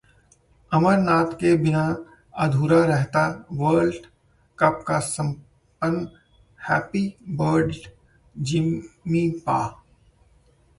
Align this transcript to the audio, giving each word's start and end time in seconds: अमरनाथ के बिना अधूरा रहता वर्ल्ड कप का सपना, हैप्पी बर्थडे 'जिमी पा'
अमरनाथ 0.71 1.33
के 1.41 1.51
बिना 1.57 1.83
अधूरा 2.45 2.79
रहता 2.85 3.23
वर्ल्ड 3.51 4.07
कप 4.59 4.83
का 4.87 4.99
सपना, 5.09 5.91
हैप्पी 6.59 7.05
बर्थडे 7.43 7.93
'जिमी 8.35 9.29
पा' 9.45 9.63